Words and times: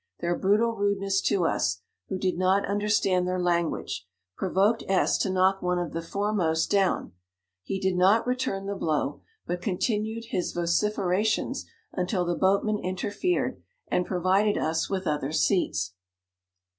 Their 0.19 0.35
brutal 0.35 0.71
rudeness 0.75 1.21
to 1.29 1.45
us, 1.45 1.83
who 2.07 2.17
did 2.17 2.35
not 2.35 2.65
understand 2.67 3.27
their 3.27 3.37
language, 3.39 4.07
provoked 4.35 4.81
§*## 4.89 5.21
j 5.21 5.29
knock 5.29 5.61
one 5.61 5.77
of 5.77 5.93
the 5.93 6.01
foremost 6.01 6.71
down: 6.71 7.11
he 7.61 7.79
did 7.79 7.95
not 7.95 8.25
return 8.25 8.65
the 8.65 8.73
blow, 8.73 9.21
but 9.45 9.61
continued 9.61 10.25
his 10.31 10.53
vociferations 10.53 11.67
until 11.93 12.25
the 12.25 12.33
boatmen 12.33 12.79
interfered, 12.79 13.61
and 13.89 14.07
provided 14.07 14.57
us 14.57 14.89
with 14.89 15.05
other 15.05 15.31
seats. 15.31 15.93